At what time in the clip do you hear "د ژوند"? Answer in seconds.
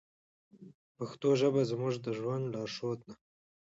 2.05-2.43